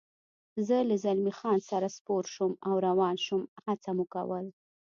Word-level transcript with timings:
زه 0.67 0.77
له 0.89 0.95
زلمی 1.03 1.33
خان 1.39 1.59
سره 1.69 1.87
سپور 1.97 2.23
شوم 2.33 2.51
او 2.67 2.73
روان 2.87 3.15
شو، 3.25 3.37
هڅه 3.65 3.89
مو 3.97 4.05
کول. 4.13 4.45